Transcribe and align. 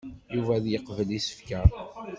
Yuba 0.35 0.51
ad 0.55 0.65
yeqbel 0.69 1.09
isefka. 1.17 1.61